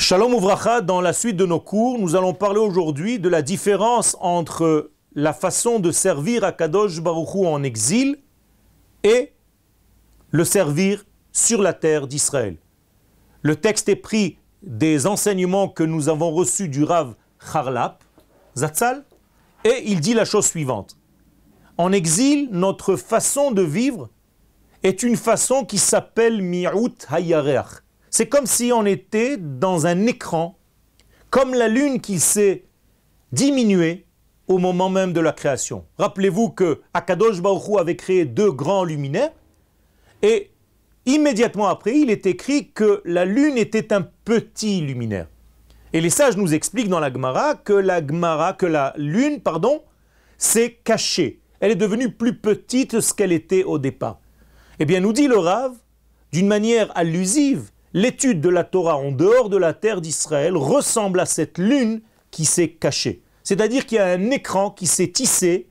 Shalom 0.00 0.32
Ouvracha, 0.32 0.80
dans 0.80 1.00
la 1.00 1.12
suite 1.12 1.36
de 1.36 1.44
nos 1.44 1.58
cours, 1.58 1.98
nous 1.98 2.14
allons 2.14 2.32
parler 2.32 2.60
aujourd'hui 2.60 3.18
de 3.18 3.28
la 3.28 3.42
différence 3.42 4.16
entre 4.20 4.92
la 5.16 5.32
façon 5.32 5.80
de 5.80 5.90
servir 5.90 6.44
à 6.44 6.52
Kadosh 6.52 7.00
Baruchou 7.00 7.48
en 7.48 7.64
exil 7.64 8.20
et 9.02 9.32
le 10.30 10.44
servir 10.44 11.04
sur 11.32 11.60
la 11.60 11.72
terre 11.72 12.06
d'Israël. 12.06 12.58
Le 13.42 13.56
texte 13.56 13.88
est 13.88 13.96
pris 13.96 14.38
des 14.62 15.08
enseignements 15.08 15.68
que 15.68 15.82
nous 15.82 16.08
avons 16.08 16.30
reçus 16.30 16.68
du 16.68 16.84
Rav 16.84 17.16
Charlap, 17.52 18.04
Zatzal, 18.56 19.04
et 19.64 19.82
il 19.86 19.98
dit 19.98 20.14
la 20.14 20.24
chose 20.24 20.46
suivante. 20.46 20.96
En 21.76 21.90
exil, 21.90 22.50
notre 22.52 22.94
façon 22.94 23.50
de 23.50 23.62
vivre 23.62 24.10
est 24.84 25.02
une 25.02 25.16
façon 25.16 25.64
qui 25.64 25.78
s'appelle 25.78 26.40
Mi'ut 26.40 27.04
Hayareach. 27.10 27.82
C'est 28.10 28.28
comme 28.28 28.46
si 28.46 28.72
on 28.72 28.86
était 28.86 29.36
dans 29.36 29.86
un 29.86 30.06
écran, 30.06 30.58
comme 31.30 31.54
la 31.54 31.68
lune 31.68 32.00
qui 32.00 32.18
s'est 32.18 32.64
diminuée 33.32 34.06
au 34.46 34.58
moment 34.58 34.88
même 34.88 35.12
de 35.12 35.20
la 35.20 35.32
création. 35.32 35.84
Rappelez-vous 35.98 36.50
que 36.50 36.80
Akadosh 36.94 37.42
Baruch 37.42 37.78
avait 37.78 37.96
créé 37.96 38.24
deux 38.24 38.50
grands 38.50 38.84
luminaires 38.84 39.32
et 40.22 40.50
immédiatement 41.06 41.68
après, 41.68 41.98
il 41.98 42.10
est 42.10 42.26
écrit 42.26 42.70
que 42.70 43.02
la 43.04 43.24
lune 43.24 43.58
était 43.58 43.92
un 43.92 44.02
petit 44.02 44.80
luminaire. 44.80 45.28
Et 45.92 46.00
les 46.00 46.10
sages 46.10 46.36
nous 46.36 46.54
expliquent 46.54 46.88
dans 46.88 47.00
la 47.00 47.12
Gemara 47.12 47.54
que 47.54 47.72
la 47.72 48.06
Gemara, 48.06 48.52
que 48.52 48.66
la 48.66 48.92
lune, 48.96 49.40
pardon, 49.40 49.82
s'est 50.36 50.78
cachée. 50.84 51.40
Elle 51.60 51.72
est 51.72 51.76
devenue 51.76 52.10
plus 52.10 52.36
petite 52.36 53.00
ce 53.00 53.14
qu'elle 53.14 53.32
était 53.32 53.64
au 53.64 53.78
départ. 53.78 54.20
Eh 54.78 54.84
bien, 54.84 55.00
nous 55.00 55.12
dit 55.12 55.28
le 55.28 55.38
Rav, 55.38 55.74
d'une 56.30 56.46
manière 56.46 56.96
allusive, 56.96 57.70
l'étude 57.92 58.40
de 58.40 58.48
la 58.48 58.64
Torah 58.64 58.96
en 58.96 59.12
dehors 59.12 59.48
de 59.48 59.56
la 59.56 59.74
terre 59.74 60.00
d'Israël 60.00 60.56
ressemble 60.56 61.20
à 61.20 61.26
cette 61.26 61.58
lune 61.58 62.00
qui 62.30 62.44
s'est 62.44 62.70
cachée. 62.70 63.22
C'est-à-dire 63.42 63.86
qu'il 63.86 63.96
y 63.96 64.00
a 64.00 64.06
un 64.06 64.30
écran 64.30 64.70
qui 64.70 64.86
s'est 64.86 65.08
tissé, 65.08 65.68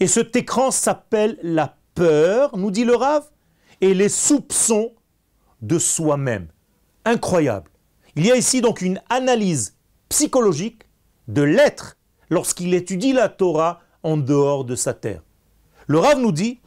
et 0.00 0.06
cet 0.06 0.36
écran 0.36 0.70
s'appelle 0.70 1.38
la 1.42 1.76
peur, 1.94 2.56
nous 2.56 2.70
dit 2.70 2.84
le 2.84 2.94
Rav, 2.94 3.24
et 3.80 3.94
les 3.94 4.08
soupçons 4.08 4.92
de 5.60 5.78
soi-même. 5.78 6.48
Incroyable. 7.04 7.70
Il 8.16 8.26
y 8.26 8.32
a 8.32 8.36
ici 8.36 8.60
donc 8.60 8.80
une 8.80 9.00
analyse 9.10 9.76
psychologique 10.08 10.82
de 11.26 11.42
l'être 11.42 11.96
lorsqu'il 12.30 12.74
étudie 12.74 13.12
la 13.12 13.28
Torah 13.28 13.80
en 14.02 14.16
dehors 14.16 14.64
de 14.64 14.76
sa 14.76 14.94
terre. 14.94 15.22
Le 15.86 15.98
Rav 15.98 16.20
nous 16.20 16.32
dit 16.32 16.60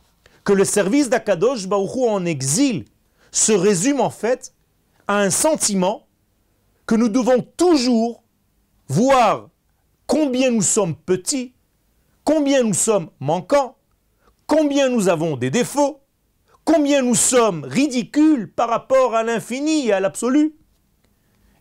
que 0.44 0.54
le 0.54 0.66
service 0.66 1.10
d'Akadosh 1.10 1.68
Baruchou 1.68 2.08
en 2.08 2.26
exil 2.26 2.86
se 3.32 3.52
résume 3.52 4.02
en 4.02 4.10
fait 4.10 4.54
à 5.08 5.20
un 5.20 5.30
sentiment 5.30 6.08
que 6.86 6.96
nous 6.96 7.10
devons 7.10 7.42
toujours 7.42 8.24
voir 8.88 9.50
combien 10.06 10.52
nous 10.52 10.62
sommes 10.62 10.96
petits, 10.96 11.54
combien 12.24 12.64
nous 12.64 12.74
sommes 12.74 13.10
manquants, 13.20 13.78
combien 14.48 14.90
nous 14.90 15.08
avons 15.08 15.38
des 15.38 15.50
défauts, 15.50 16.02
combien 16.66 17.02
nous 17.02 17.16
sommes 17.16 17.64
ridicules 17.64 18.52
par 18.52 18.70
rapport 18.70 19.16
à 19.16 19.24
l'infini 19.24 19.88
et 19.88 19.94
à 19.94 20.00
l'absolu. 20.00 20.56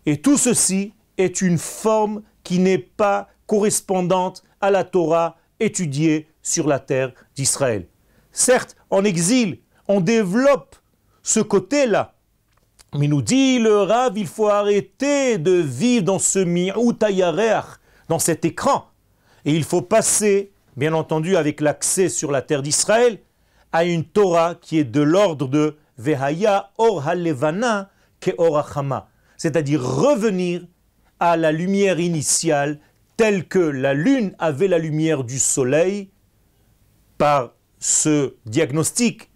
Et 0.06 0.20
tout 0.20 0.36
ceci 0.36 0.92
est 1.18 1.41
une 1.41 1.58
forme 1.58 2.22
qui 2.42 2.58
n'est 2.58 2.78
pas 2.78 3.28
correspondante 3.46 4.42
à 4.60 4.70
la 4.70 4.84
Torah 4.84 5.36
étudiée 5.60 6.28
sur 6.42 6.66
la 6.66 6.78
terre 6.78 7.12
d'Israël. 7.36 7.86
Certes, 8.32 8.76
en 8.91 9.04
exil, 9.04 9.60
on 9.88 10.00
développe 10.00 10.76
ce 11.22 11.40
côté-là. 11.40 12.14
Mais 12.96 13.06
nous 13.06 13.22
dit 13.22 13.58
le 13.58 13.82
Rav, 13.82 14.18
il 14.18 14.26
faut 14.26 14.48
arrêter 14.48 15.38
de 15.38 15.52
vivre 15.52 16.04
dans 16.04 16.18
ce 16.18 16.40
mi'utayarer, 16.40 17.60
dans 18.08 18.18
cet 18.18 18.44
écran. 18.44 18.86
Et 19.44 19.54
il 19.54 19.64
faut 19.64 19.82
passer, 19.82 20.52
bien 20.76 20.92
entendu, 20.92 21.36
avec 21.36 21.60
l'accès 21.60 22.08
sur 22.08 22.32
la 22.32 22.42
terre 22.42 22.62
d'Israël, 22.62 23.20
à 23.72 23.84
une 23.84 24.04
Torah 24.04 24.56
qui 24.56 24.78
est 24.78 24.84
de 24.84 25.00
l'ordre 25.00 25.47
de 25.47 25.76
Vehaya 25.98 26.70
or 26.78 27.06
halevana 27.06 27.91
ke 28.20 28.31
orachama. 28.38 29.08
C'est-à-dire 29.37 29.82
revenir 29.82 30.66
à 31.20 31.37
la 31.37 31.52
lumière 31.52 32.00
initiale 32.00 32.81
telle 33.16 33.47
que 33.47 33.58
la 33.58 33.94
lune 33.94 34.34
avait 34.38 34.66
la 34.66 34.78
lumière 34.78 35.25
du 35.25 35.38
soleil 35.38 36.10
par 37.19 37.52
ce 37.78 38.34
diagnostic 38.47 39.31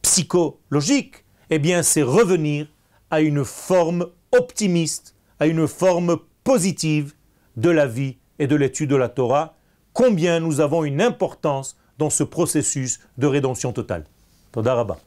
psychologique 0.00 1.25
eh 1.50 1.58
bien 1.58 1.82
c'est 1.82 2.02
revenir 2.02 2.66
à 3.10 3.20
une 3.20 3.44
forme 3.44 4.06
optimiste, 4.32 5.14
à 5.38 5.46
une 5.46 5.66
forme 5.66 6.18
positive 6.44 7.12
de 7.56 7.70
la 7.70 7.86
vie 7.86 8.16
et 8.38 8.46
de 8.46 8.56
l'étude 8.56 8.90
de 8.90 8.96
la 8.96 9.08
Torah, 9.08 9.54
combien 9.92 10.40
nous 10.40 10.60
avons 10.60 10.84
une 10.84 11.00
importance 11.00 11.76
dans 11.98 12.10
ce 12.10 12.22
processus 12.22 13.00
de 13.16 13.26
rédemption 13.26 13.72
totale. 13.72 14.04
Toda 14.52 14.74
rabba. 14.74 14.98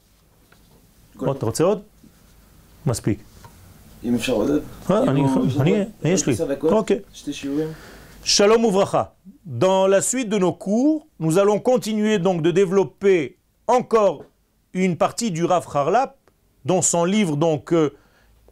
Shalom 8.23 8.65
Ouvracha. 8.65 9.15
Dans 9.45 9.87
la 9.87 10.01
suite 10.01 10.29
de 10.29 10.37
nos 10.37 10.53
cours, 10.53 11.07
nous 11.19 11.37
allons 11.37 11.59
continuer 11.59 12.19
donc 12.19 12.41
de 12.41 12.51
développer 12.51 13.37
encore 13.67 14.23
une 14.73 14.97
partie 14.97 15.31
du 15.31 15.43
Rav 15.45 15.67
Harlap 15.73 16.18
dans 16.65 16.81
son 16.81 17.05
livre 17.05 17.35
donc 17.37 17.73
euh, 17.73 17.95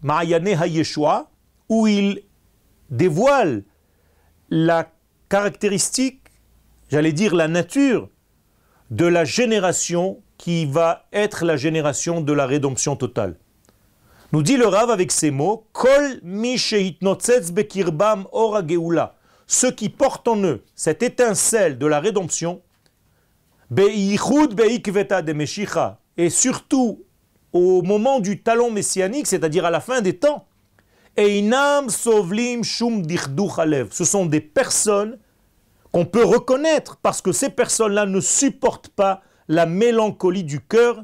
Ma'ayane 0.01 0.47
HaYeshua, 0.47 1.29
où 1.69 1.87
il 1.87 2.23
dévoile 2.89 3.63
la 4.49 4.89
caractéristique, 5.29 6.21
j'allais 6.89 7.13
dire 7.13 7.35
la 7.35 7.47
nature, 7.47 8.09
de 8.91 9.05
la 9.05 9.25
génération 9.25 10.21
qui 10.37 10.65
va 10.65 11.07
être 11.11 11.43
la 11.43 11.57
génération 11.57 12.21
de 12.21 12.31
la 12.31 12.45
rédemption 12.45 12.95
totale. 12.95 13.35
Nous 14.31 14.43
dit 14.43 14.57
le 14.57 14.67
Rav 14.67 14.89
avec 14.89 15.11
ces 15.11 15.31
mots, 15.31 15.67
Kol 15.73 16.21
bekirbam 17.51 18.27
ora 18.31 18.61
ceux 19.47 19.71
qui 19.71 19.89
portent 19.89 20.27
en 20.27 20.43
eux 20.43 20.63
cette 20.75 21.01
étincelle 21.01 21.77
de 21.77 21.85
la 21.85 21.99
rédemption, 21.99 22.61
et 26.17 26.29
surtout 26.29 27.03
au 27.53 27.81
moment 27.81 28.19
du 28.19 28.41
talon 28.41 28.71
messianique, 28.71 29.27
c'est-à-dire 29.27 29.65
à 29.65 29.71
la 29.71 29.79
fin 29.79 30.01
des 30.01 30.17
temps, 30.17 30.47
Ce 31.17 31.23
sont 34.05 34.25
des 34.25 34.41
personnes 34.41 35.17
qu'on 35.91 36.05
peut 36.05 36.25
reconnaître 36.25 36.97
parce 36.97 37.21
que 37.21 37.31
ces 37.31 37.49
personnes-là 37.49 38.05
ne 38.05 38.19
supportent 38.19 38.89
pas 38.89 39.21
la 39.47 39.65
mélancolie 39.65 40.43
du 40.43 40.59
cœur 40.59 41.03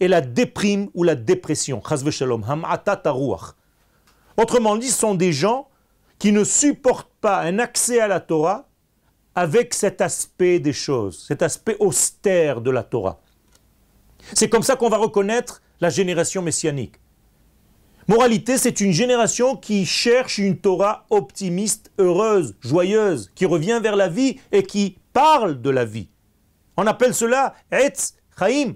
et 0.00 0.08
la 0.08 0.20
déprime 0.20 0.88
ou 0.94 1.04
la 1.04 1.14
dépression. 1.14 1.80
Autrement 4.36 4.76
dit, 4.76 4.88
ce 4.88 4.98
sont 4.98 5.14
des 5.14 5.32
gens 5.32 5.68
qui 6.18 6.32
ne 6.32 6.44
supportent 6.44 7.14
pas 7.20 7.40
un 7.42 7.58
accès 7.58 8.00
à 8.00 8.08
la 8.08 8.20
Torah 8.20 8.68
avec 9.34 9.74
cet 9.74 10.00
aspect 10.00 10.58
des 10.58 10.72
choses, 10.72 11.24
cet 11.28 11.42
aspect 11.42 11.76
austère 11.78 12.62
de 12.62 12.70
la 12.70 12.82
Torah. 12.82 13.20
C'est 14.32 14.48
comme 14.48 14.62
ça 14.62 14.76
qu'on 14.76 14.88
va 14.88 14.96
reconnaître 14.96 15.60
la 15.80 15.90
génération 15.90 16.42
messianique. 16.42 16.96
Moralité, 18.08 18.56
c'est 18.56 18.80
une 18.80 18.92
génération 18.92 19.56
qui 19.56 19.84
cherche 19.84 20.38
une 20.38 20.58
Torah 20.58 21.06
optimiste, 21.10 21.90
heureuse, 21.98 22.54
joyeuse, 22.60 23.32
qui 23.34 23.46
revient 23.46 23.80
vers 23.82 23.96
la 23.96 24.08
vie 24.08 24.38
et 24.52 24.62
qui 24.62 24.98
parle 25.12 25.60
de 25.60 25.70
la 25.70 25.84
vie. 25.84 26.08
On 26.76 26.86
appelle 26.86 27.14
cela 27.14 27.54
Etz 27.72 28.14
Chaim. 28.38 28.74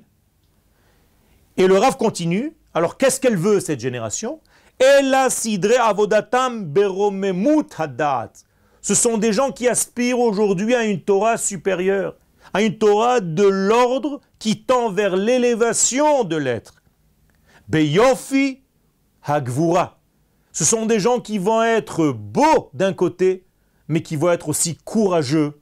Et 1.57 1.67
le 1.67 1.79
Rav 1.79 1.97
continue. 1.97 2.57
Alors 2.75 2.97
qu'est-ce 2.97 3.21
qu'elle 3.21 3.37
veut, 3.37 3.61
cette 3.61 3.81
génération? 3.81 4.41
Avodatam. 5.81 6.73
Ce 8.83 8.95
sont 8.95 9.19
des 9.19 9.33
gens 9.33 9.53
qui 9.53 9.69
aspirent 9.69 10.19
aujourd'hui 10.19 10.75
à 10.75 10.85
une 10.85 11.03
Torah 11.03 11.37
supérieure, 11.37 12.17
à 12.55 12.63
une 12.63 12.79
Torah 12.79 13.21
de 13.21 13.47
l'ordre 13.47 14.21
qui 14.39 14.65
tend 14.65 14.91
vers 14.91 15.17
l'élévation 15.17 16.25
de 16.25 16.37
l'être. 16.37 16.80
Beyofi 17.71 18.65
Hagvura. 19.23 20.01
Ce 20.51 20.65
sont 20.65 20.87
des 20.87 20.99
gens 20.99 21.21
qui 21.21 21.39
vont 21.39 21.63
être 21.63 22.11
beaux 22.11 22.69
d'un 22.75 22.93
côté, 22.93 23.45
mais 23.87 24.03
qui 24.03 24.17
vont 24.17 24.33
être 24.33 24.49
aussi 24.49 24.77
courageux 24.85 25.61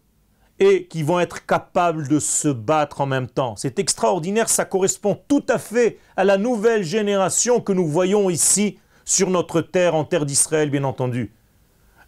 et 0.58 0.86
qui 0.86 1.02
vont 1.02 1.20
être 1.20 1.44
capables 1.44 2.08
de 2.08 2.18
se 2.18 2.48
battre 2.48 3.02
en 3.02 3.06
même 3.06 3.26
temps. 3.26 3.56
C'est 3.56 3.78
extraordinaire, 3.78 4.48
ça 4.48 4.64
correspond 4.64 5.20
tout 5.28 5.44
à 5.50 5.58
fait 5.58 5.98
à 6.16 6.24
la 6.24 6.38
nouvelle 6.38 6.82
génération 6.82 7.60
que 7.60 7.74
nous 7.74 7.86
voyons 7.86 8.30
ici 8.30 8.78
sur 9.04 9.28
notre 9.28 9.60
terre, 9.60 9.94
en 9.94 10.04
terre 10.04 10.24
d'Israël 10.24 10.70
bien 10.70 10.84
entendu. 10.84 11.34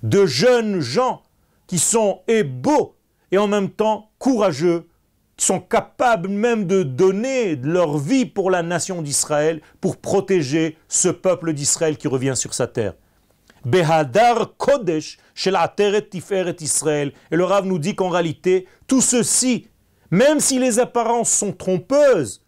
De 0.02 0.24
jeunes 0.24 0.80
gens 0.80 1.20
qui 1.66 1.78
sont 1.78 2.22
beaux 2.46 2.96
et 3.32 3.36
en 3.36 3.48
même 3.48 3.68
temps 3.68 4.08
courageux 4.18 4.88
sont 5.42 5.60
capables 5.60 6.28
même 6.28 6.66
de 6.66 6.82
donner 6.82 7.56
leur 7.56 7.98
vie 7.98 8.26
pour 8.26 8.50
la 8.50 8.62
nation 8.62 9.02
d'Israël, 9.02 9.60
pour 9.80 9.96
protéger 9.96 10.76
ce 10.88 11.08
peuple 11.08 11.52
d'Israël 11.52 11.96
qui 11.96 12.08
revient 12.08 12.34
sur 12.36 12.54
sa 12.54 12.66
terre. 12.66 12.94
Behadar 13.64 14.56
Kodesh 14.56 15.18
Tiferet 16.10 16.56
Israël. 16.60 17.12
Et 17.30 17.36
le 17.36 17.44
Rav 17.44 17.66
nous 17.66 17.78
dit 17.78 17.94
qu'en 17.94 18.08
réalité, 18.08 18.66
tout 18.86 19.00
ceci, 19.00 19.68
même 20.10 20.40
si 20.40 20.58
les 20.58 20.78
apparences 20.78 21.30
sont 21.30 21.52
trompeuses, 21.52 22.42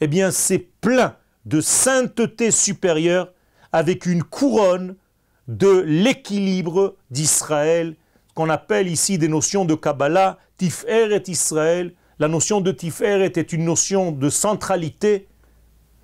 eh 0.00 0.06
bien 0.06 0.30
c'est 0.30 0.58
plein 0.80 1.16
de 1.46 1.60
sainteté 1.60 2.50
supérieure 2.50 3.32
avec 3.72 4.06
une 4.06 4.22
couronne 4.22 4.96
de 5.48 5.80
l'équilibre 5.86 6.96
d'Israël, 7.10 7.96
qu'on 8.34 8.48
appelle 8.48 8.88
ici 8.88 9.18
des 9.18 9.28
notions 9.28 9.64
de 9.64 9.74
Kabbalah, 9.74 10.38
Tiferet 10.56 11.24
Israël. 11.26 11.94
La 12.18 12.28
notion 12.28 12.60
de 12.60 12.72
Tiferet 12.72 13.32
est 13.36 13.52
une 13.52 13.64
notion 13.64 14.12
de 14.12 14.28
centralité, 14.28 15.28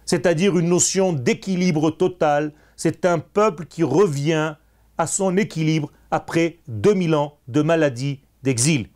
c'est-à-dire 0.06 0.58
une 0.58 0.68
notion 0.68 1.12
d'équilibre 1.12 1.90
total. 1.90 2.52
C'est 2.76 3.04
un 3.04 3.18
peuple 3.18 3.66
qui 3.66 3.82
revient 3.82 4.54
à 4.96 5.06
son 5.06 5.36
équilibre 5.36 5.92
après 6.10 6.58
2000 6.68 7.14
ans 7.14 7.38
de 7.48 7.62
maladie, 7.62 8.20
d'exil. 8.42 8.88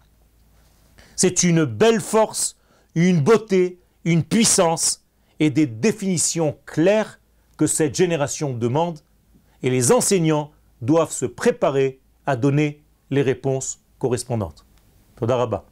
C'est 1.17 1.43
une 1.43 1.65
belle 1.65 2.01
force, 2.01 2.57
une 2.95 3.21
beauté, 3.21 3.79
une 4.05 4.25
puissance 4.25 5.05
et 5.39 5.51
des 5.51 5.67
définitions 5.67 6.57
claires 6.67 7.21
que 7.57 7.67
cette 7.67 7.95
génération 7.95 8.55
demande 8.55 9.01
et 9.63 9.71
les 9.71 9.93
enseignants 9.93 10.51
doivent 10.81 11.13
se 11.13 11.27
préparer 11.27 12.01
à 12.27 12.37
donner 12.37 12.83
les 13.11 13.23
réponses 13.23 13.81
correspondantes. 13.99 14.67
Todarabah. 15.17 15.65